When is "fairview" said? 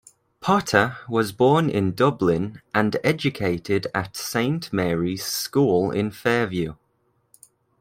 6.09-6.73